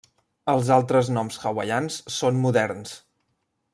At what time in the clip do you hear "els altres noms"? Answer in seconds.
0.53-1.37